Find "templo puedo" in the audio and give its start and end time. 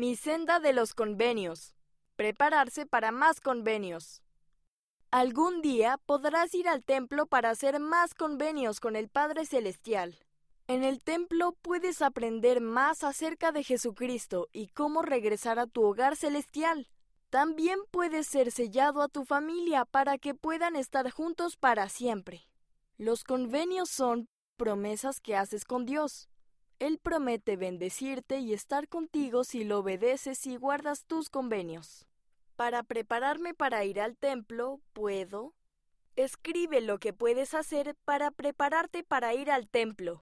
34.16-35.54